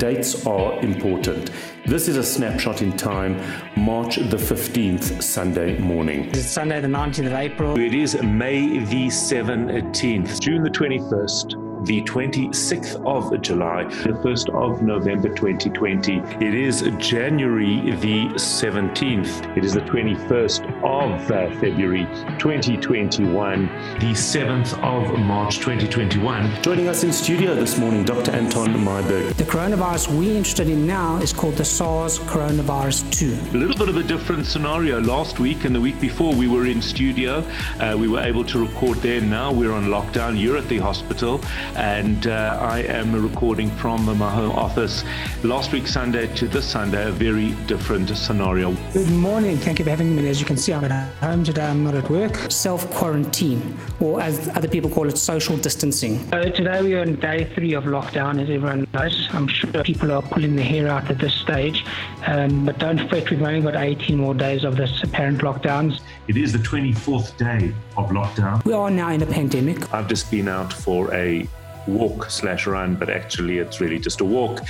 [0.00, 1.50] dates are important.
[1.86, 3.38] This is a snapshot in time,
[3.76, 6.24] March the 15th, Sunday morning.
[6.30, 7.78] It's Sunday, the 19th of April.
[7.78, 14.82] It is May the 17th, June the 21st the 26th of July, the 1st of
[14.82, 16.18] November 2020.
[16.44, 19.56] It is January the 17th.
[19.56, 22.06] It is the 21st of uh, February
[22.38, 26.62] 2021, the 7th of March 2021.
[26.62, 28.32] Joining us in studio this morning, Dr.
[28.32, 29.34] Anton Meyberg.
[29.34, 33.10] The coronavirus we're interested in now is called the SARS coronavirus
[33.52, 33.56] 2.
[33.56, 35.00] A little bit of a different scenario.
[35.00, 37.44] Last week and the week before, we were in studio.
[37.78, 39.20] Uh, we were able to record there.
[39.20, 40.38] Now we're on lockdown.
[40.38, 41.40] You're at the hospital
[41.76, 45.04] and uh, I am recording from my home office.
[45.42, 48.74] Last week Sunday to this Sunday, a very different scenario.
[48.92, 49.56] Good morning.
[49.56, 50.28] Thank you for having me.
[50.28, 51.64] As you can see, I'm at home today.
[51.64, 52.36] I'm not at work.
[52.50, 56.18] Self quarantine, or as other people call it, social distancing.
[56.32, 59.28] Uh, today we are on day three of lockdown, as everyone knows.
[59.32, 61.84] I'm sure people are pulling their hair out at this stage,
[62.26, 63.30] um, but don't fret.
[63.30, 66.00] We've only got 18 more days of this apparent lockdowns.
[66.28, 68.64] It is the 24th day of lockdown.
[68.64, 69.92] We are now in a pandemic.
[69.92, 71.48] I've just been out for a
[71.86, 74.60] walk slash run, but actually it's really just a walk.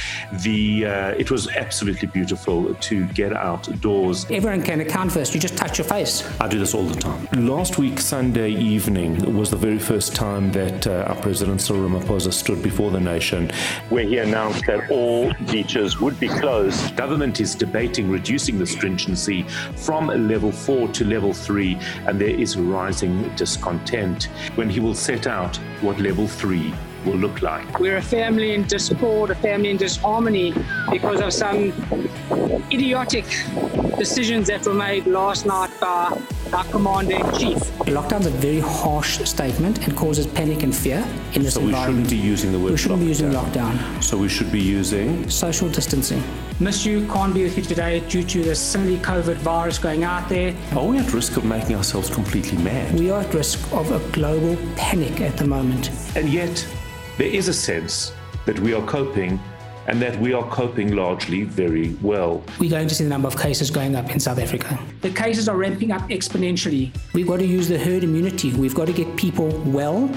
[0.43, 4.27] The uh, it was absolutely beautiful to get outdoors.
[4.31, 5.35] Everyone can account for this.
[5.35, 6.29] You just touch your face.
[6.41, 7.29] I do this all the time.
[7.47, 12.33] Last week Sunday evening was the very first time that uh, our president Cyril Ramaphosa
[12.33, 13.51] stood before the nation,
[13.89, 16.97] where he announced that all beaches would be closed.
[16.97, 19.43] Government is debating reducing the stringency
[19.77, 25.27] from level four to level three, and there is rising discontent when he will set
[25.27, 26.73] out what level three
[27.05, 27.79] will look like.
[27.81, 30.55] We're a family in discord, a family in disharmony
[30.91, 31.73] because of some
[32.71, 33.25] idiotic
[33.99, 36.19] decisions that were made last night by
[36.53, 37.59] our commander in chief.
[37.87, 41.73] Lockdown is a very harsh statement and causes panic and fear in this so we
[41.73, 43.05] shouldn't be using the word We shouldn't lockdown.
[43.05, 44.03] be using lockdown.
[44.03, 46.23] So we should be using social distancing.
[46.59, 50.29] Miss you, can't be with you today due to the silly COVID virus going out
[50.29, 50.55] there.
[50.77, 52.99] Are we at risk of making ourselves completely mad?
[52.99, 55.91] We are at risk of a global panic at the moment.
[56.17, 56.67] And yet,
[57.21, 58.15] there is a sense
[58.47, 59.39] that we are coping
[59.89, 62.43] and that we are coping largely very well.
[62.59, 64.79] We're going to see the number of cases going up in South Africa.
[65.03, 66.91] The cases are ramping up exponentially.
[67.13, 68.55] We've got to use the herd immunity.
[68.55, 70.09] We've got to get people well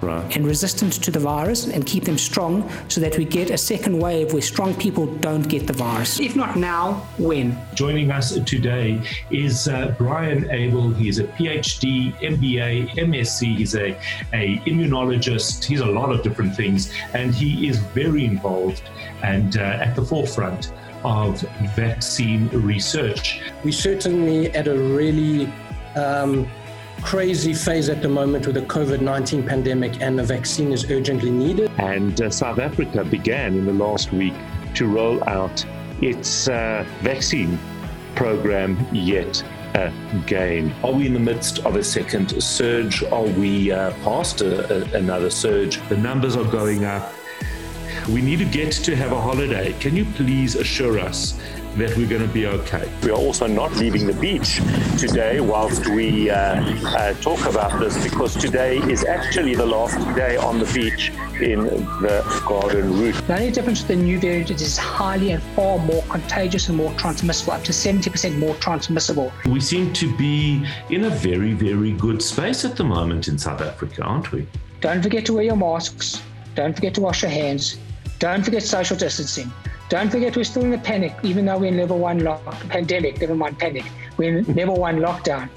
[0.00, 0.36] right.
[0.36, 3.98] and resistant to the virus and keep them strong so that we get a second
[3.98, 6.20] wave where strong people don't get the virus.
[6.20, 7.58] If not now, when?
[7.74, 9.00] Joining us today
[9.30, 10.90] is uh, Brian Abel.
[10.90, 13.56] He's a PhD, MBA, MSc.
[13.56, 13.98] He's a,
[14.32, 15.64] a immunologist.
[15.64, 18.82] He's a lot of different things, and he is very involved
[19.22, 20.72] and uh, at the forefront
[21.04, 21.40] of
[21.74, 23.40] vaccine research.
[23.64, 25.50] We're certainly at a really
[25.96, 26.48] um,
[27.02, 31.30] crazy phase at the moment with the COVID 19 pandemic, and a vaccine is urgently
[31.30, 31.70] needed.
[31.78, 34.34] And uh, South Africa began in the last week
[34.74, 35.64] to roll out
[36.00, 37.58] its uh, vaccine
[38.14, 39.42] program yet
[39.74, 40.74] again.
[40.82, 43.02] Are we in the midst of a second surge?
[43.04, 45.80] Are we uh, past a, a, another surge?
[45.88, 47.12] The numbers are going up.
[48.08, 49.72] We need to get to have a holiday.
[49.74, 51.38] Can you please assure us
[51.76, 52.90] that we're going to be okay.
[53.02, 54.60] We are also not leaving the beach
[54.98, 60.36] today whilst we uh, uh, talk about this because today is actually the last day
[60.36, 61.10] on the beach
[61.40, 63.14] in the garden route.
[63.26, 66.76] The only difference with the new variant is it's highly and far more contagious and
[66.76, 69.32] more transmissible, up to 70% more transmissible.
[69.46, 73.60] We seem to be in a very, very good space at the moment in South
[73.60, 74.46] Africa, aren't we?
[74.80, 76.22] Don't forget to wear your masks.
[76.54, 77.78] Don't forget to wash your hands.
[78.18, 79.50] Don't forget social distancing.
[79.90, 83.20] Don't forget we're still in a panic, even though we're in level one lock pandemic,
[83.20, 83.84] never mind panic.
[84.16, 85.50] We're in level one lockdown.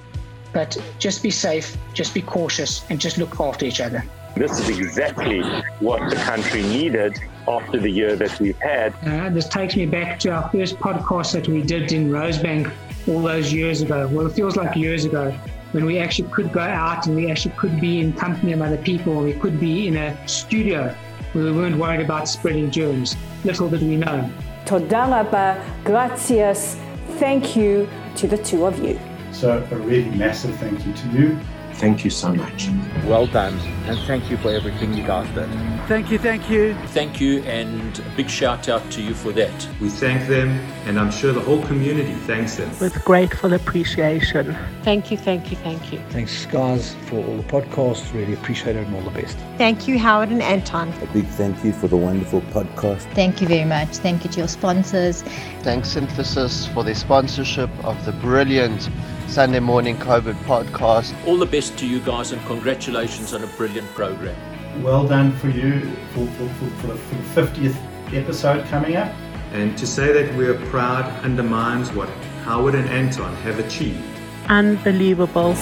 [0.53, 4.03] But just be safe, just be cautious, and just look after each other.
[4.35, 5.43] This is exactly
[5.79, 8.95] what the country needed after the year that we've had.
[9.05, 12.73] Uh, this takes me back to our first podcast that we did in Rosebank
[13.07, 14.07] all those years ago.
[14.11, 15.29] Well, it feels like years ago
[15.73, 18.77] when we actually could go out and we actually could be in company of other
[18.77, 19.21] people.
[19.21, 20.95] We could be in a studio
[21.33, 23.15] we weren't worried about spreading germs.
[23.43, 24.29] Little did we know.
[24.65, 26.77] Toda raba, gracias,
[27.19, 28.97] thank you to the two of you.
[29.31, 31.39] So a really massive thank you to you.
[31.73, 32.69] Thank you so much.
[33.05, 35.49] Well done, and thank you for everything you guys did.
[35.87, 36.75] Thank you, thank you.
[36.87, 39.67] Thank you, and a big shout out to you for that.
[39.81, 40.49] We thank them,
[40.85, 42.69] and I'm sure the whole community thanks them.
[42.79, 44.55] With grateful appreciation.
[44.83, 45.99] Thank you, thank you, thank you.
[46.09, 48.13] Thanks, guys, for all the podcasts.
[48.13, 49.37] Really appreciate it, and all the best.
[49.57, 50.93] Thank you, Howard and Anton.
[51.01, 53.01] A big thank you for the wonderful podcast.
[53.13, 53.89] Thank you very much.
[53.97, 55.23] Thank you to your sponsors.
[55.63, 58.89] Thanks, Synthesis, for their sponsorship of the brilliant
[59.33, 61.15] Sunday Morning COVID podcast.
[61.25, 64.35] All the best to you guys and congratulations on a brilliant program.
[64.83, 65.79] Well done for you
[66.13, 69.11] for, for, for, for, the, for the 50th episode coming up.
[69.51, 72.09] And to say that we're proud undermines what
[72.43, 74.03] Howard and Anton have achieved.
[74.49, 75.55] Unbelievable.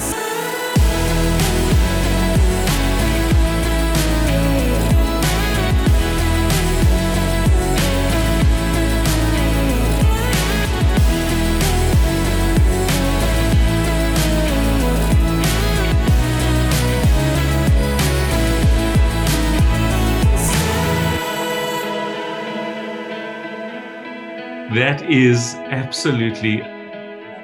[24.74, 26.62] That is absolutely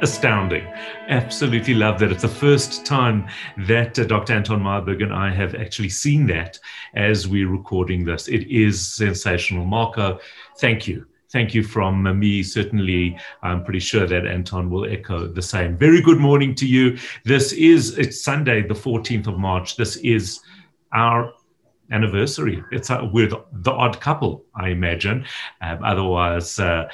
[0.00, 0.64] astounding.
[1.08, 2.10] Absolutely love that.
[2.10, 3.28] It's the first time
[3.66, 4.32] that uh, Dr.
[4.32, 6.58] Anton Meyberg and I have actually seen that
[6.94, 8.28] as we're recording this.
[8.28, 9.66] It is sensational.
[9.66, 10.20] Marco,
[10.58, 11.06] thank you.
[11.30, 12.42] Thank you from me.
[12.42, 15.76] Certainly, I'm pretty sure that Anton will echo the same.
[15.76, 16.96] Very good morning to you.
[17.24, 19.76] This is it's Sunday, the 14th of March.
[19.76, 20.40] This is
[20.94, 21.34] our
[21.90, 22.62] anniversary.
[22.70, 25.24] It's uh, with the odd couple, I imagine.
[25.60, 26.88] Um, otherwise, uh,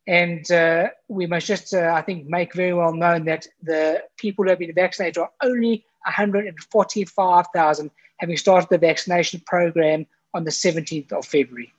[0.07, 4.45] And uh, we must just, uh, I think, make very well known that the people
[4.45, 11.13] who have been vaccinated are only 145,000, having started the vaccination program on the 17th
[11.13, 11.73] of February.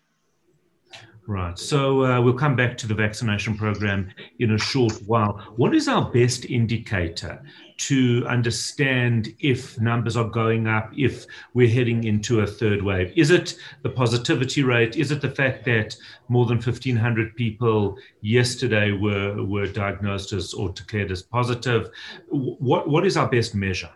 [1.25, 1.57] Right.
[1.57, 5.41] So uh, we'll come back to the vaccination program in a short while.
[5.55, 7.41] What is our best indicator
[7.77, 13.13] to understand if numbers are going up, if we're heading into a third wave?
[13.15, 14.97] Is it the positivity rate?
[14.97, 15.95] Is it the fact that
[16.27, 21.89] more than 1,500 people yesterday were, were diagnosed as or declared as positive?
[22.27, 23.91] What, what is our best measure?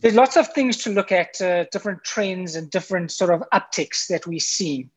[0.00, 4.08] There's lots of things to look at, uh, different trends and different sort of upticks
[4.08, 4.88] that we see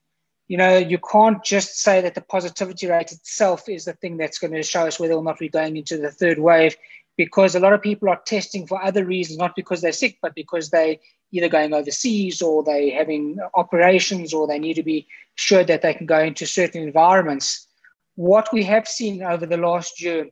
[0.47, 4.37] you know, you can't just say that the positivity rate itself is the thing that's
[4.37, 6.75] going to show us whether or not we're going into the third wave,
[7.17, 10.35] because a lot of people are testing for other reasons, not because they're sick, but
[10.35, 10.99] because they
[11.31, 15.93] either going overseas or they having operations or they need to be sure that they
[15.93, 17.67] can go into certain environments.
[18.15, 20.27] What we have seen over the last year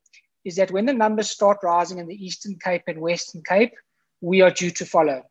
[0.46, 3.74] is that when the numbers start rising in the Eastern Cape and Western Cape,
[4.22, 5.24] we are due to follow.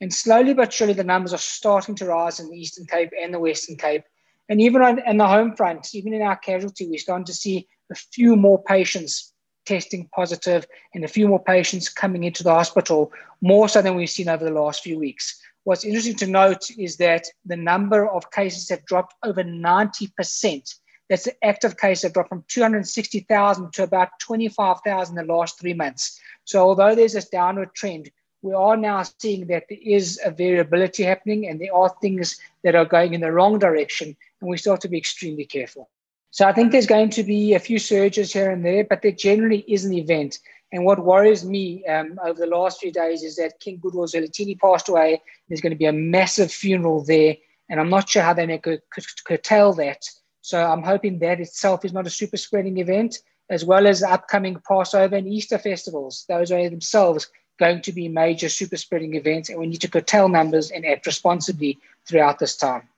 [0.00, 3.32] And slowly but surely, the numbers are starting to rise in the Eastern Cape and
[3.32, 4.02] the Western Cape.
[4.48, 7.68] And even on, on the home front, even in our casualty, we're starting to see
[7.90, 9.32] a few more patients
[9.66, 14.10] testing positive and a few more patients coming into the hospital, more so than we've
[14.10, 15.40] seen over the last few weeks.
[15.64, 20.74] What's interesting to note is that the number of cases have dropped over 90%.
[21.08, 25.72] That's the active cases have dropped from 260,000 to about 25,000 in the last three
[25.72, 26.18] months.
[26.44, 28.10] So although there's this downward trend,
[28.44, 32.74] we are now seeing that there is a variability happening and there are things that
[32.74, 35.88] are going in the wrong direction, and we still have to be extremely careful.
[36.30, 39.12] So I think there's going to be a few surges here and there, but there
[39.12, 40.40] generally is an event.
[40.72, 44.60] And what worries me um, over the last few days is that King Goodwill Zwelithini
[44.60, 45.22] passed away.
[45.48, 47.36] There's going to be a massive funeral there,
[47.70, 48.82] and I'm not sure how they could
[49.24, 50.04] curtail that.
[50.42, 54.12] So I'm hoping that itself is not a super spreading event, as well as the
[54.12, 56.26] upcoming Passover and Easter festivals.
[56.28, 60.28] Those are themselves going to be major super spreading events, and we need to curtail
[60.28, 62.88] numbers and act responsibly throughout this time.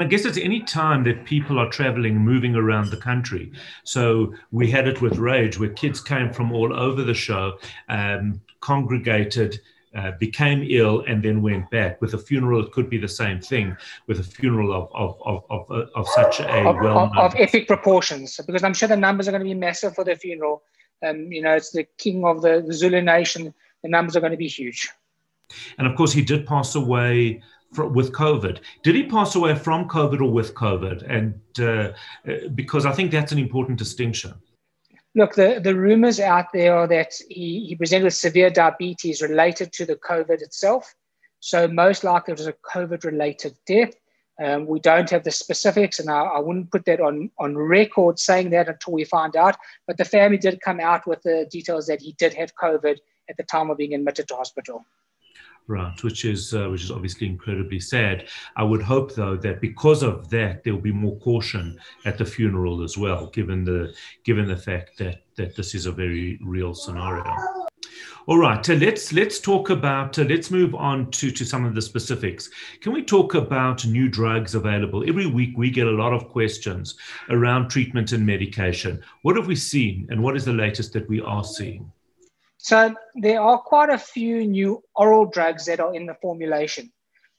[0.00, 3.50] I guess it's any time that people are traveling, moving around the country.
[3.82, 7.58] So we had it with Rage, where kids came from all over the show,
[7.88, 9.60] um, congregated
[9.96, 12.00] uh, became ill and then went back.
[12.00, 13.76] With a funeral, it could be the same thing.
[14.06, 17.66] With a funeral of of of of, of such a of, well of, of, epic
[17.66, 20.62] proportions, because I'm sure the numbers are going to be massive for the funeral.
[21.04, 23.54] Um, you know, it's the king of the Zulu nation.
[23.82, 24.90] The numbers are going to be huge.
[25.78, 27.42] And of course, he did pass away
[27.76, 28.60] with COVID.
[28.82, 31.08] Did he pass away from COVID or with COVID?
[31.08, 31.92] And uh,
[32.30, 34.34] uh, because I think that's an important distinction.
[35.14, 39.72] Look, the, the rumors out there are that he, he presented with severe diabetes related
[39.72, 40.94] to the COVID itself.
[41.40, 43.94] So, most likely it was a COVID related death.
[44.42, 48.20] Um, we don't have the specifics, and I, I, wouldn't put that on, on record
[48.20, 49.56] saying that until we find out.
[49.88, 53.36] But the family did come out with the details that he did have COVID at
[53.36, 54.84] the time of being admitted to hospital.
[55.66, 58.28] Right, which is uh, which is obviously incredibly sad.
[58.56, 62.24] I would hope, though, that because of that, there will be more caution at the
[62.24, 63.94] funeral as well, given the
[64.24, 67.22] given the fact that that this is a very real scenario.
[68.28, 71.74] All right, uh, let's let's talk about uh, let's move on to to some of
[71.74, 72.48] the specifics.
[72.80, 75.04] Can we talk about new drugs available?
[75.06, 76.94] Every week we get a lot of questions
[77.28, 79.02] around treatment and medication.
[79.20, 81.92] What have we seen, and what is the latest that we are seeing?
[82.58, 86.92] So there are quite a few new oral drugs that are in the formulation.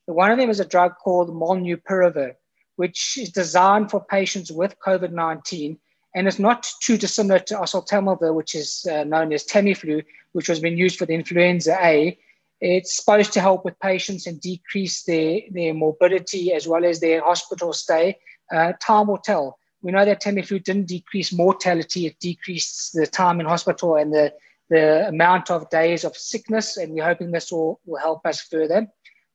[0.05, 2.35] One of them is a drug called molnupiravir,
[2.77, 5.77] which is designed for patients with COVID-19,
[6.15, 10.59] and it's not too dissimilar to oseltamivir, which is uh, known as Tamiflu, which has
[10.59, 12.17] been used for the influenza A.
[12.61, 17.21] It's supposed to help with patients and decrease their, their morbidity as well as their
[17.21, 18.17] hospital stay.
[18.51, 19.59] Uh, time will tell.
[19.81, 24.33] We know that Tamiflu didn't decrease mortality, it decreased the time in hospital and the
[24.69, 28.87] the amount of days of sickness, and we're hoping this will, will help us further.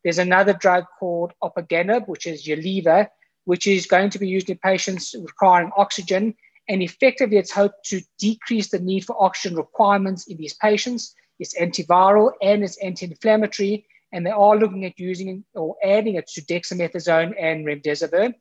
[0.03, 3.09] There's another drug called opaganib, which is Yaliva,
[3.45, 6.35] which is going to be used in patients requiring oxygen.
[6.69, 11.15] And effectively, it's hoped to decrease the need for oxygen requirements in these patients.
[11.39, 16.43] It's antiviral and it's anti-inflammatory, and they are looking at using or adding it to
[16.43, 18.35] dexamethasone and remdesivir.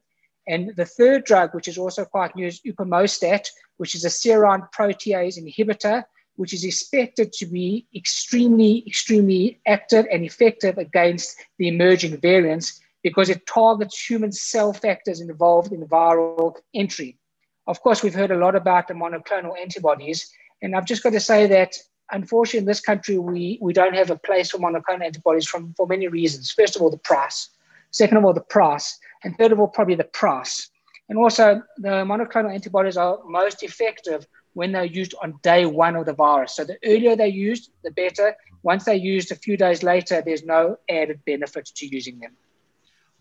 [0.48, 3.48] And the third drug, which is also quite new, is upamostat,
[3.78, 6.04] which is a serine protease inhibitor,
[6.36, 13.30] which is expected to be extremely, extremely active and effective against the emerging variants because
[13.30, 17.18] it targets human cell factors involved in viral entry.
[17.68, 21.20] Of course, we've heard a lot about the monoclonal antibodies, and I've just got to
[21.20, 21.76] say that
[22.12, 25.88] unfortunately in this country, we, we don't have a place for monoclonal antibodies from, for
[25.88, 26.52] many reasons.
[26.52, 27.50] First of all, the price.
[27.92, 28.98] Second of all, the price.
[29.24, 30.70] And third of all, probably the price.
[31.10, 36.06] And also, the monoclonal antibodies are most effective when they're used on day one of
[36.06, 36.56] the virus.
[36.56, 38.36] So the earlier they're used, the better.
[38.62, 42.32] Once they're used a few days later, there's no added benefit to using them.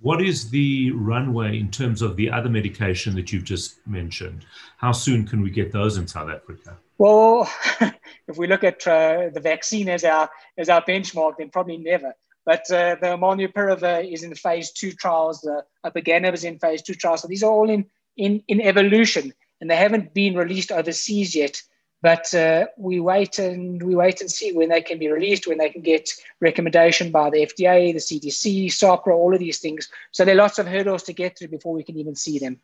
[0.01, 4.45] What is the runway in terms of the other medication that you've just mentioned?
[4.79, 6.77] How soon can we get those in South Africa?
[6.99, 7.49] Well,
[8.29, 12.15] if we look at uh, the vaccine as our as our benchmark, then probably never.
[12.45, 15.41] But uh, the molnupiravir is in phase two trials.
[15.41, 17.23] The opaganib is in phase two trials.
[17.23, 17.87] So these are all in
[18.17, 21.63] in, in evolution and they haven't been released overseas yet.
[22.03, 25.59] But uh, we wait and we wait and see when they can be released, when
[25.59, 29.89] they can get recommendation by the FDA, the CDC, SAHPRA, all of these things.
[30.11, 32.59] So there are lots of hurdles to get through before we can even see them.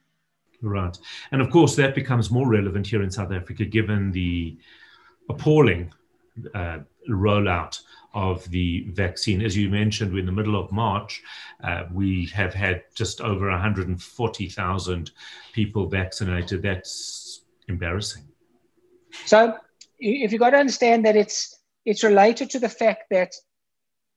[0.61, 0.99] Right,
[1.31, 4.59] and of course that becomes more relevant here in South Africa, given the
[5.31, 5.93] appalling
[6.52, 7.81] uh, rollout
[8.19, 9.41] of the vaccine.
[9.43, 11.23] As you mentioned, we're in the middle of March.
[11.63, 15.11] Uh, we have had just over 140,000
[15.53, 16.63] people vaccinated.
[16.63, 18.25] That's embarrassing.
[19.25, 19.57] So,
[20.01, 23.33] if you've got to understand that it's it's related to the fact that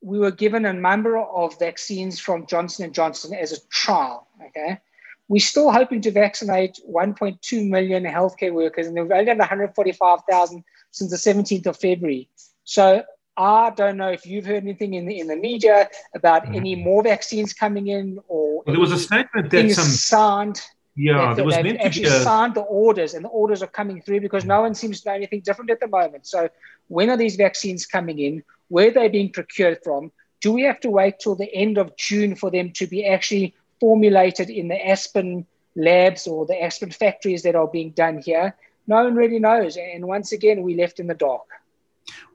[0.01, 4.27] we were given a number of vaccines from Johnson and Johnson as a trial.
[4.47, 4.79] Okay,
[5.27, 11.11] we're still hoping to vaccinate 1.2 million healthcare workers, and we've only done 145,000 since
[11.11, 12.29] the 17th of February.
[12.63, 13.03] So
[13.37, 16.55] I don't know if you've heard anything in the in the media about mm.
[16.55, 20.61] any more vaccines coming in, or well, there was a statement that some signed.
[20.95, 24.43] Yeah, there was they've actually signed the orders, and the orders are coming through because
[24.43, 26.27] no one seems to know anything different at the moment.
[26.27, 26.49] So,
[26.89, 28.43] when are these vaccines coming in?
[28.67, 30.11] Where are they being procured from?
[30.41, 33.55] Do we have to wait till the end of June for them to be actually
[33.79, 35.45] formulated in the Aspen
[35.75, 38.55] labs or the Aspen factories that are being done here?
[38.87, 41.47] No one really knows, and once again, we left in the dark.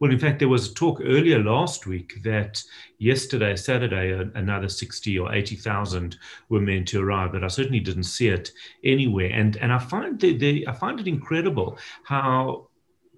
[0.00, 2.62] Well, in fact, there was a talk earlier last week that
[2.98, 6.16] yesterday, Saturday, another 60 or 80,000
[6.48, 8.52] were meant to arrive, but I certainly didn't see it
[8.84, 9.30] anywhere.
[9.32, 12.68] And, and I, find the, the, I find it incredible how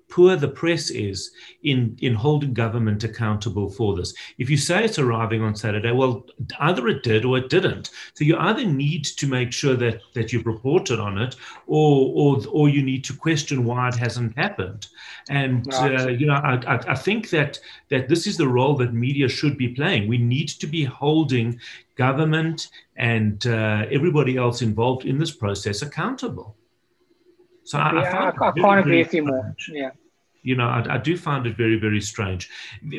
[0.08, 1.30] poor the press is
[1.62, 4.14] in, in holding government accountable for this.
[4.38, 6.26] If you say it's arriving on Saturday, well,
[6.60, 7.90] either it did or it didn't.
[8.14, 11.36] So you either need to make sure that, that you've reported on it
[11.66, 14.86] or, or, or you need to question why it hasn't happened.
[15.28, 17.58] And, uh, you know, I, I, I think that,
[17.90, 20.08] that this is the role that media should be playing.
[20.08, 21.60] We need to be holding
[21.96, 26.56] government and uh, everybody else involved in this process accountable.
[27.68, 29.54] So I, yeah, I, I can't agree with you more.
[29.70, 29.90] Yeah.
[30.42, 32.48] You know, I, I, do find it very, very strange.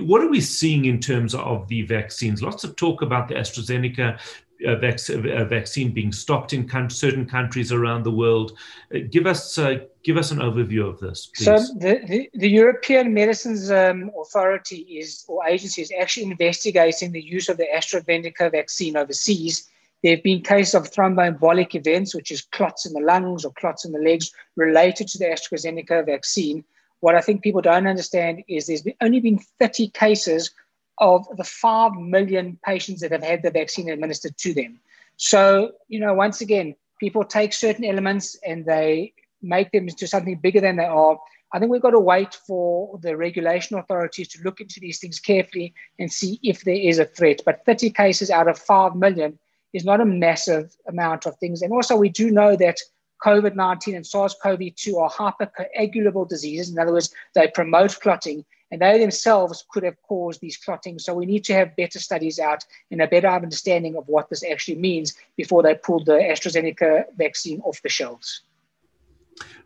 [0.02, 2.44] What are we seeing in terms of the vaccines?
[2.44, 4.20] Lots of talk about the AstraZeneca
[4.68, 8.60] uh, uh, vaccine being stopped in con- certain countries around the world.
[8.94, 11.32] Uh, give us uh, give us an overview of this.
[11.36, 11.46] Please.
[11.46, 17.24] So the, the, the European Medicines um, Authority is or agency is actually investigating the
[17.24, 19.68] use of the AstraZeneca vaccine overseas
[20.04, 23.86] there have been cases of thromboembolic events, which is clots in the lungs or clots
[23.86, 26.64] in the legs related to the AstraZeneca vaccine.
[27.02, 30.52] What I think people don't understand is there's been, only been 30 cases
[31.00, 34.80] of the 5 million patients that have had the vaccine administered to them.
[35.18, 40.38] So, you know, once again, people take certain elements and they make them into something
[40.38, 41.18] bigger than they are.
[41.52, 45.20] I think we've got to wait for the regulation authorities to look into these things
[45.20, 47.42] carefully and see if there is a threat.
[47.46, 49.40] But 30 cases out of 5 million
[49.74, 51.62] is not a massive amount of things.
[51.62, 52.78] And also, we do know that
[53.24, 56.72] COVID 19 and SARS CoV 2 are hypercoagulable diseases.
[56.72, 61.06] In other words, they promote clotting, and they themselves could have caused these clottings.
[61.06, 64.44] So, we need to have better studies out and a better understanding of what this
[64.44, 68.42] actually means before they pull the AstraZeneca vaccine off the shelves.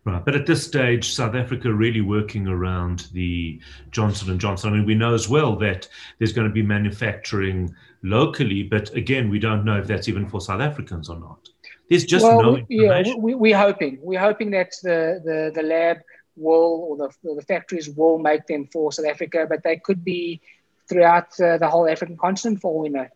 [0.06, 3.62] Right, but at this stage, South Africa really working around the
[3.92, 4.74] Johnson and Johnson.
[4.74, 5.88] I mean, we know as well that
[6.20, 10.42] there's going to be manufacturing locally, but again, we don't know if that's even for
[10.42, 11.48] South Africans or not.
[11.90, 13.14] There's just well, no information.
[13.14, 13.98] Yeah, we, we're hoping.
[14.02, 16.00] We're hoping that the, the, the lab
[16.36, 20.42] will or the, the factories will make them for South Africa, but they could be
[20.90, 23.08] throughout uh, the whole African continent for all we know.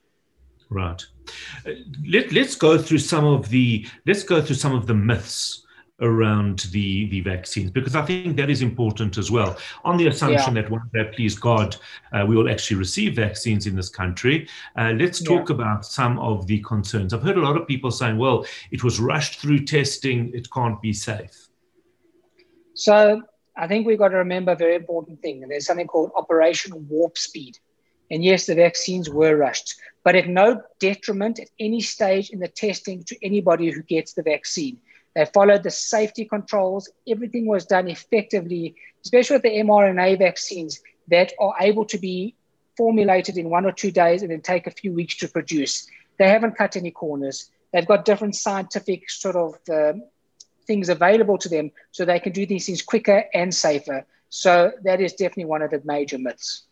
[0.69, 1.05] Right.
[1.65, 1.71] Uh,
[2.07, 5.65] let, let's go through some of the let's go through some of the myths
[6.01, 9.57] around the the vaccines because I think that is important as well.
[9.83, 10.61] On the assumption yeah.
[10.61, 11.75] that one day, please God,
[12.13, 14.47] uh, we will actually receive vaccines in this country.
[14.75, 15.55] Uh, let's talk yeah.
[15.55, 17.13] about some of the concerns.
[17.13, 20.79] I've heard a lot of people saying, "Well, it was rushed through testing; it can't
[20.81, 21.47] be safe."
[22.73, 23.23] So
[23.55, 25.39] I think we've got to remember a very important thing.
[25.47, 27.57] There's something called Operation Warp Speed.
[28.09, 32.47] And yes, the vaccines were rushed, but at no detriment at any stage in the
[32.47, 34.77] testing to anybody who gets the vaccine.
[35.17, 36.91] They followed the safety controls.
[37.09, 42.35] Everything was done effectively, especially with the mRNA vaccines that are able to be
[42.77, 45.87] formulated in one or two days and then take a few weeks to produce.
[46.19, 47.49] They haven't cut any corners.
[47.73, 49.93] They've got different scientific sort of uh,
[50.67, 54.05] things available to them so they can do these things quicker and safer.
[54.29, 56.66] So that is definitely one of the major myths.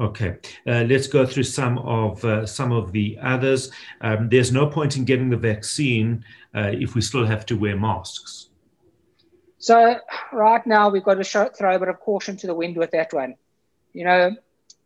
[0.00, 3.72] Okay, uh, let's go through some of uh, some of the others.
[4.00, 7.76] Um, there's no point in getting the vaccine uh, if we still have to wear
[7.76, 8.50] masks.
[9.58, 9.96] So
[10.32, 12.92] right now we've got to show, throw a bit of caution to the wind with
[12.92, 13.34] that one.
[13.92, 14.36] You know,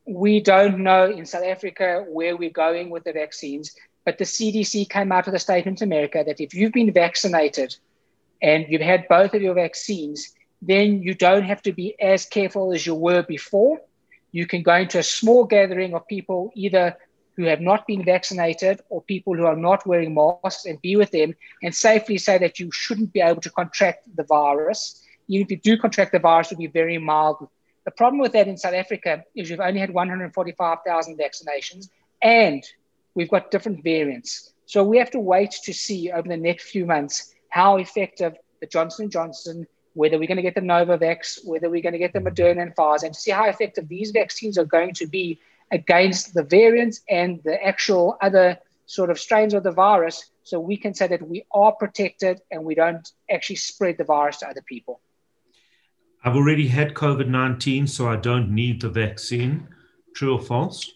[0.07, 4.89] we don't know in South Africa where we're going with the vaccines, but the CDC
[4.89, 7.77] came out with a statement in America that if you've been vaccinated
[8.41, 12.73] and you've had both of your vaccines, then you don't have to be as careful
[12.73, 13.79] as you were before
[14.33, 16.97] you can go into a small gathering of people, either
[17.37, 21.11] who have not been vaccinated or people who are not wearing masks, and be with
[21.11, 25.03] them and safely say that you shouldn't be able to contract the virus.
[25.29, 27.49] Even if you do contract the virus, it will be very mild.
[27.85, 31.89] The problem with that in South Africa is we've only had 145,000 vaccinations
[32.23, 32.63] and
[33.15, 34.53] we've got different variants.
[34.67, 38.67] So we have to wait to see over the next few months how effective the
[38.67, 42.13] Johnson & Johnson whether we're going to get the Novavax, whether we're going to get
[42.13, 45.39] the Moderna and Pfizer, and to see how effective these vaccines are going to be
[45.71, 50.77] against the variants and the actual other sort of strains of the virus, so we
[50.77, 54.63] can say that we are protected and we don't actually spread the virus to other
[54.63, 55.01] people.
[56.25, 59.69] I've already had COVID 19, so I don't need the vaccine.
[60.15, 60.93] True or false?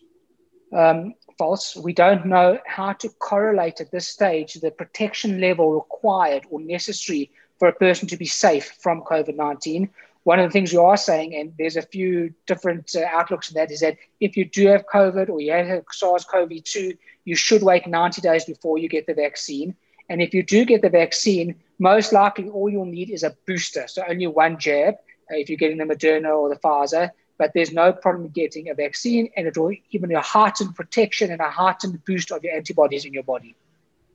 [0.72, 1.76] Um, false.
[1.76, 7.30] We don't know how to correlate at this stage the protection level required or necessary
[7.58, 9.90] for a person to be safe from COVID 19.
[10.24, 13.54] One of the things you are saying, and there's a few different uh, outlooks in
[13.54, 17.36] that, is that if you do have COVID or you have SARS CoV 2, you
[17.36, 19.76] should wait 90 days before you get the vaccine.
[20.08, 23.86] And if you do get the vaccine, most likely all you'll need is a booster.
[23.86, 24.94] So only one jab
[25.30, 27.10] uh, if you're getting the Moderna or the Pfizer.
[27.38, 31.40] But there's no problem getting a vaccine, and it will you a heightened protection and
[31.40, 33.54] a heightened boost of your antibodies in your body.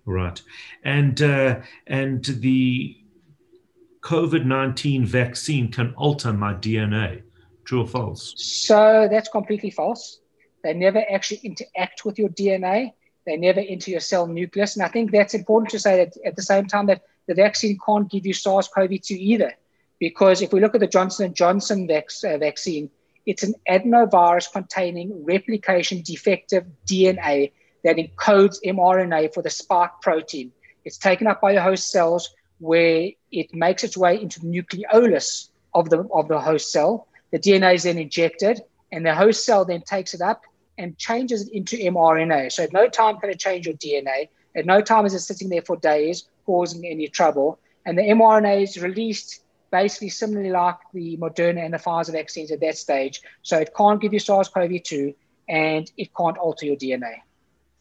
[0.06, 0.41] Right,
[0.84, 2.97] and uh, and the
[4.02, 7.22] COVID 19 vaccine can alter my DNA.
[7.64, 8.34] True or false?
[8.38, 10.20] So that's completely false.
[10.64, 12.94] They never actually interact with your DNA.
[13.26, 14.76] They never enter your cell nucleus.
[14.76, 17.78] And I think that's important to say that at the same time that the vaccine
[17.86, 19.54] can't give you SARS-CoV-2 either,
[20.00, 22.90] because if we look at the Johnson & Johnson uh, vaccine,
[23.28, 27.52] it's an adenovirus containing replication defective DNA
[27.84, 30.52] that encodes mRNA for the spike protein.
[30.84, 35.50] It's taken up by the host cells where it makes its way into the nucleolus
[35.74, 37.08] of the, of the host cell.
[37.32, 40.43] The DNA is then injected, and the host cell then takes it up
[40.78, 42.52] and changes it into mRNA.
[42.52, 44.30] So at no time can it change your DNA.
[44.56, 47.60] At no time is it sitting there for days causing any trouble.
[47.86, 52.60] And the mRNA is released basically similarly like the Moderna and the Pfizer vaccines at
[52.60, 53.21] that stage.
[53.41, 55.15] So it can't give you SARS-CoV-2
[55.50, 57.15] and it can't alter your DNA.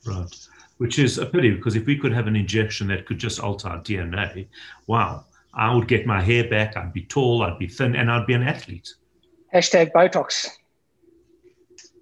[0.06, 0.48] Right.
[0.80, 3.68] Which is a pity because if we could have an injection that could just alter
[3.68, 4.48] our DNA,
[4.86, 8.26] wow, I would get my hair back, I'd be tall, I'd be thin, and I'd
[8.26, 8.94] be an athlete.
[9.54, 10.48] Hashtag Botox.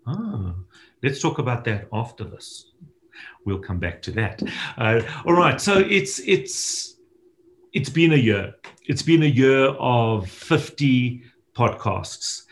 [0.06, 0.54] Ah,
[1.02, 2.70] let's talk about that after this.
[3.44, 4.40] We'll come back to that.
[4.76, 5.60] Uh, all right.
[5.60, 6.98] So it's it's
[7.72, 8.54] it's been a year.
[8.84, 12.44] It's been a year of 50 podcasts.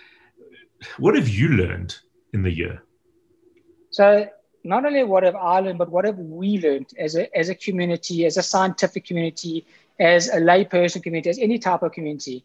[0.99, 1.97] What have you learned
[2.33, 2.83] in the year?
[3.91, 4.29] So
[4.67, 7.55] not only what have I learned, but what have we learned as a, as a
[7.55, 9.67] community, as a scientific community,
[9.99, 12.45] as a layperson community, as any type of community.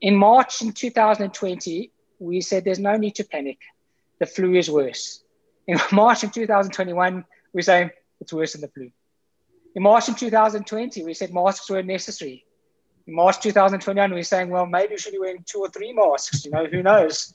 [0.00, 3.58] In March in 2020, we said there's no need to panic.
[4.18, 5.22] The flu is worse.
[5.66, 8.90] In March in 2021, we say it's worse than the flu.
[9.74, 12.44] In March in 2020, we said masks were necessary.
[13.12, 16.44] March 2021, we we're saying, well, maybe we should be wearing two or three masks.
[16.44, 17.34] You know, who knows?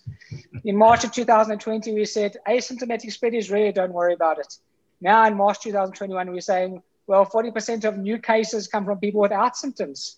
[0.63, 4.58] In March of 2020, we said asymptomatic spread is rare, don't worry about it.
[5.00, 9.56] Now in March 2021, we're saying, well, 40% of new cases come from people without
[9.56, 10.18] symptoms.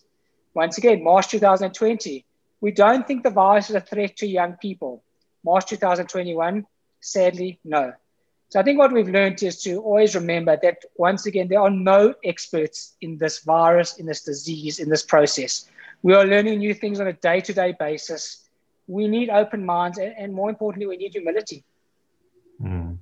[0.54, 2.26] Once again, March 2020,
[2.62, 5.04] we don't think the virus is a threat to young people.
[5.44, 6.66] March 2021,
[7.02, 7.94] sadly, no.
[8.50, 11.70] So I think what we've learned is to always remember that once again, there are
[11.70, 15.70] no experts in this virus, in this disease, in this process.
[16.02, 18.50] We are learning new things on a day to day basis.
[18.88, 21.64] We need open minds, and, more importantly, we need humility.
[22.60, 22.98] Mm.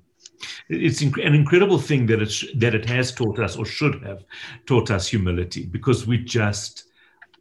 [0.67, 4.25] It's an incredible thing that it, that it has taught us, or should have
[4.65, 6.83] taught us, humility, because we just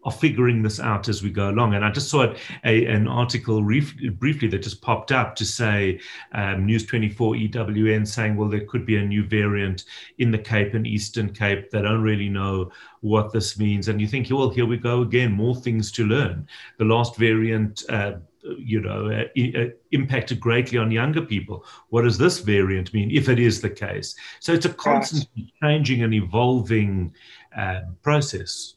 [0.07, 1.75] are figuring this out as we go along.
[1.75, 2.33] And I just saw
[2.65, 6.01] a, an article brief, briefly that just popped up to say
[6.33, 9.85] um, News 24 EWN saying, well, there could be a new variant
[10.19, 11.71] in the Cape and Eastern Cape.
[11.71, 13.89] They don't really know what this means.
[13.89, 16.47] And you think, well, here we go again, more things to learn.
[16.79, 17.83] The last variant.
[17.89, 18.15] Uh,
[18.59, 21.65] you know, uh, uh, impacted greatly on younger people.
[21.89, 24.15] What does this variant mean, if it is the case?
[24.39, 27.13] So it's a constantly changing and evolving
[27.57, 28.76] uh, process.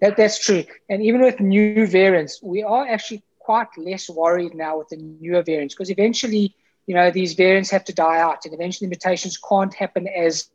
[0.00, 0.64] That, that's true.
[0.88, 5.42] And even with new variants, we are actually quite less worried now with the newer
[5.42, 6.54] variants because eventually,
[6.86, 10.48] you know, these variants have to die out and eventually mutations can't happen as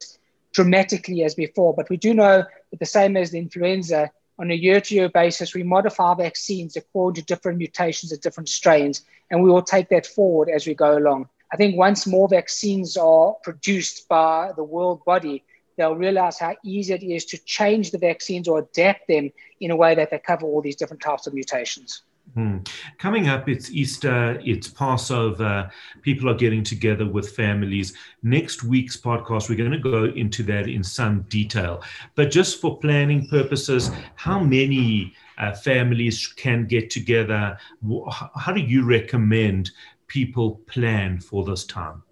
[0.52, 1.73] dramatically as before.
[1.73, 5.10] But we do know that the same as the influenza, on a year to year
[5.10, 9.89] basis, we modify vaccines according to different mutations and different strains, and we will take
[9.89, 11.28] that forward as we go along.
[11.52, 15.43] I think once more vaccines are produced by the world body,
[15.80, 19.76] they'll realize how easy it is to change the vaccines or adapt them in a
[19.76, 22.04] way that they cover all these different types of mutations.
[22.34, 22.58] Hmm.
[23.00, 25.72] Coming up, it's Easter, it's Passover.
[26.02, 27.94] People are getting together with families.
[28.22, 31.82] Next week's podcast, we're going to go into that in some detail.
[32.13, 37.58] But just for planning purposes, how many uh, families can get together?
[38.36, 39.72] How do you recommend
[40.08, 42.04] people plan for this time?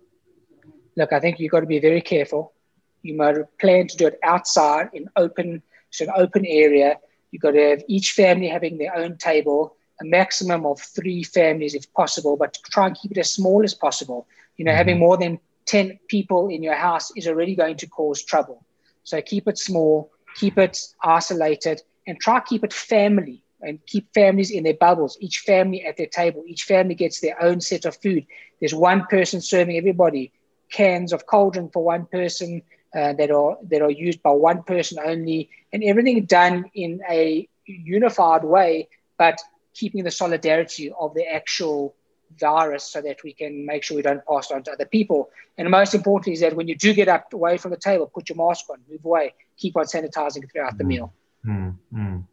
[0.96, 2.54] Look, I think you've got to be very careful
[3.02, 6.98] you might plan to do it outside in open, so an open area.
[7.32, 11.76] You've got to have each family having their own table, a maximum of three families
[11.76, 14.28] if possible, but try and keep it as small as possible.
[14.58, 14.78] You know, mm-hmm.
[14.78, 18.64] having more than 10 people in your house is already going to cause trouble.
[19.04, 24.52] So keep it small, keep it isolated, and try keep it family and keep families
[24.52, 26.44] in their bubbles, each family at their table.
[26.48, 28.26] Each family gets their own set of food.
[28.60, 30.32] There's one person serving everybody
[30.70, 32.62] cans of cold drink for one person,
[32.96, 37.48] uh, that are that are used by one person only, and everything done in a
[37.66, 39.40] unified way, but
[39.74, 41.96] keeping the solidarity of the actual
[42.40, 45.30] virus so that we can make sure we don't pass it on to other people.
[45.58, 48.30] And most importantly is that when you do get up away from the table, put
[48.30, 50.78] your mask on, move away, keep on sanitizing throughout mm.
[50.78, 51.14] the meal.
[51.46, 52.24] Mm,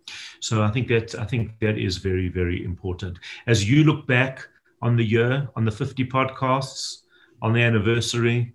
[0.41, 3.19] So I think that I think that is very very important.
[3.47, 4.49] As you look back
[4.83, 7.03] on the year, on the 50 podcasts,
[7.41, 8.53] on the anniversary,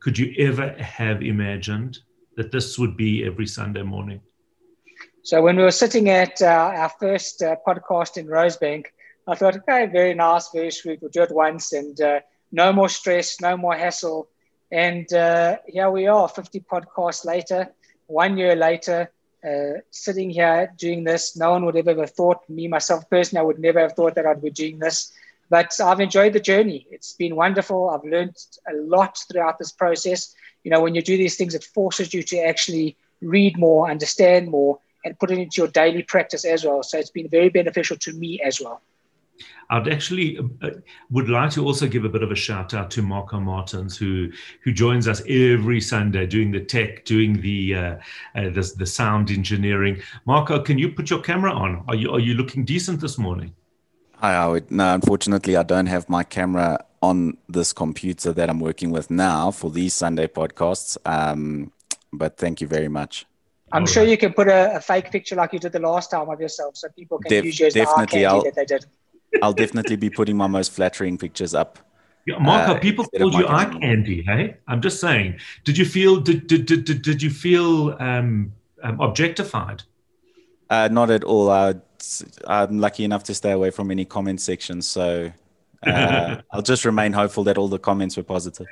[0.00, 1.98] could you ever have imagined
[2.36, 4.20] that this would be every Sunday morning?
[5.22, 8.86] So when we were sitting at uh, our first uh, podcast in Rosebank,
[9.26, 11.00] I thought, okay, very nice, very sweet.
[11.02, 14.28] We'll do it once and uh, no more stress, no more hassle.
[14.70, 17.68] And uh, here we are, 50 podcasts later,
[18.06, 19.10] one year later,
[19.44, 21.36] uh, sitting here doing this.
[21.36, 24.26] No one would have ever thought, me, myself personally, I would never have thought that
[24.26, 25.12] I'd be doing this.
[25.50, 26.86] But I've enjoyed the journey.
[26.90, 27.90] It's been wonderful.
[27.90, 28.36] I've learned
[28.68, 30.34] a lot throughout this process.
[30.64, 34.48] You know, when you do these things, it forces you to actually read more, understand
[34.48, 36.82] more, and put it into your daily practice as well.
[36.82, 38.82] So it's been very beneficial to me as well.
[39.70, 40.70] I'd actually uh,
[41.10, 44.30] would like to also give a bit of a shout out to Marco Martins, who
[44.64, 47.96] who joins us every Sunday, doing the tech, doing the uh,
[48.34, 50.00] uh, the, the sound engineering.
[50.24, 51.84] Marco, can you put your camera on?
[51.86, 53.54] Are you are you looking decent this morning?
[54.20, 54.68] Hi, Howard.
[54.72, 59.52] No, unfortunately, I don't have my camera on this computer that I'm working with now
[59.52, 60.96] for these Sunday podcasts.
[61.04, 61.70] Um,
[62.12, 63.26] but thank you very much.
[63.70, 64.10] I'm All sure right.
[64.10, 66.76] you can put a, a, fake picture like you did the last time of yourself,
[66.76, 68.86] so people can Def- use you as definitely, the that they did.
[69.42, 71.78] I'll definitely be putting my most flattering pictures up.
[72.26, 74.22] Yeah, Marco, uh, people called you eye candy.
[74.22, 75.38] Hey, I'm just saying.
[75.62, 76.18] Did you feel?
[76.18, 78.52] Did did did, did, did you feel um,
[78.82, 79.84] um, objectified?
[80.70, 81.50] Uh, not at all.
[81.50, 81.74] I,
[82.46, 85.32] I'm lucky enough to stay away from any comment sections, so
[85.86, 88.66] uh, I'll just remain hopeful that all the comments were positive.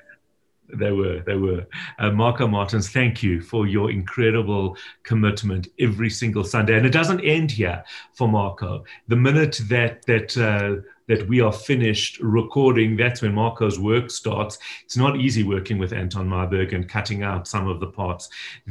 [0.72, 1.66] They were, they were.
[1.98, 7.20] Uh, Marco Martins, thank you for your incredible commitment every single Sunday, and it doesn't
[7.20, 8.84] end here for Marco.
[9.08, 14.58] The minute that that uh, that we are finished recording, that's when Marco's work starts.
[14.84, 18.28] It's not easy working with Anton Meyberg and cutting out some of the parts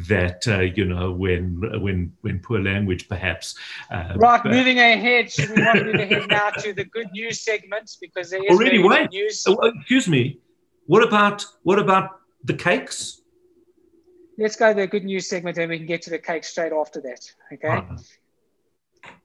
[0.07, 3.55] that uh, you know when when when poor language perhaps.
[3.89, 5.31] Uh, right, but, moving ahead.
[5.31, 8.51] Should we want to move ahead now to the good news segment because there is
[8.51, 9.11] already wait.
[9.11, 9.45] News.
[9.47, 10.39] Oh, excuse me.
[10.87, 13.21] What about what about the cakes?
[14.37, 16.73] Let's go to the good news segment and we can get to the cake straight
[16.73, 17.31] after that.
[17.53, 17.67] Okay.
[17.67, 17.97] Uh-huh.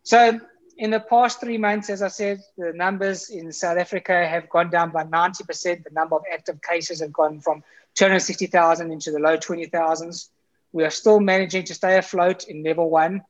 [0.02, 0.40] So
[0.78, 4.70] in the past three months, as I said, the numbers in South Africa have gone
[4.70, 5.84] down by 90%.
[5.84, 7.62] The number of active cases have gone from
[7.94, 10.28] 260,000 into the low 20,000s.
[10.72, 13.22] We are still managing to stay afloat in level one.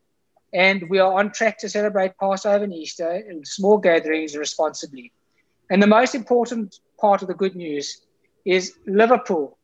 [0.53, 5.13] And we are on track to celebrate Passover and Easter in small gatherings responsibly.
[5.71, 8.03] And the most important part of the good news
[8.45, 9.57] is Liverpool.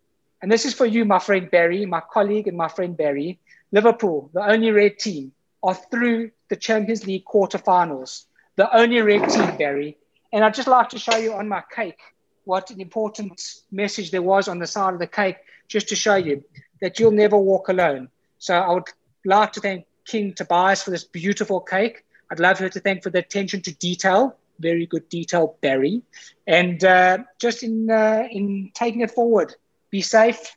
[0.42, 3.38] And this is for you, my friend Barry, my colleague and my friend Barry.
[3.72, 8.24] Liverpool, the only red team, are through the Champions League quarterfinals.
[8.56, 9.96] The only red team, Barry.
[10.32, 12.00] And I'd just like to show you on my cake
[12.44, 15.36] what an important message there was on the side of the cake,
[15.66, 16.44] just to show you
[16.80, 18.08] that you'll never walk alone.
[18.38, 18.88] So I would
[19.24, 22.04] like to thank King Tobias for this beautiful cake.
[22.30, 26.02] I'd love her to thank for the attention to detail very good detail, Barry.
[26.46, 29.54] And uh, just in uh, in taking it forward,
[29.90, 30.56] be safe,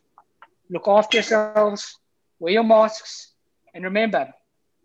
[0.68, 1.98] look after yourselves,
[2.38, 3.32] wear your masks,
[3.74, 4.32] and remember,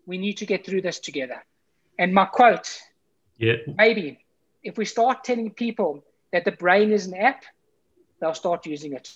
[0.06, 1.44] we need to get through this together.
[1.98, 2.80] And my quote,
[3.38, 4.24] yeah, maybe
[4.62, 7.44] if we start telling people that the brain is an app,
[8.20, 9.12] they'll start using it.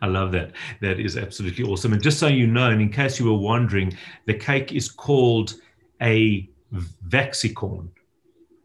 [0.00, 0.52] I love that.
[0.80, 1.92] That is absolutely awesome.
[1.92, 5.54] And just so you know, and in case you were wondering, the cake is called
[6.00, 6.48] a
[7.08, 7.88] Vaxicorn.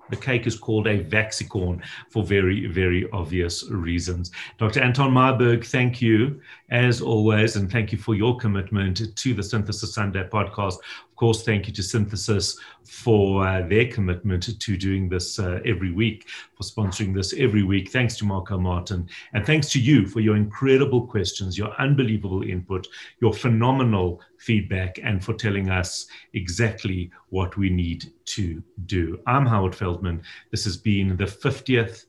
[0.10, 4.32] The cake is called a Vaxicorn for very, very obvious reasons.
[4.58, 4.82] Dr.
[4.82, 6.42] Anton Meyberg, thank you
[6.74, 10.80] as always, and thank you for your commitment to the Synthesis Sunday podcast.
[11.08, 15.92] Of course, thank you to Synthesis for uh, their commitment to doing this uh, every
[15.92, 17.92] week, for sponsoring this every week.
[17.92, 19.08] Thanks to Marco Martin.
[19.34, 22.88] And thanks to you for your incredible questions, your unbelievable input,
[23.22, 29.20] your phenomenal feedback, and for telling us exactly what we need to do.
[29.28, 30.24] I'm Howard Feldman.
[30.50, 32.06] This has been the 50th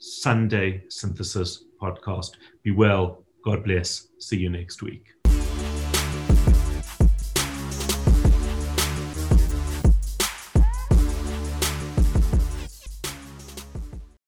[0.00, 2.32] Sunday Synthesis podcast.
[2.64, 4.08] Be well God bless.
[4.18, 5.21] See you next week.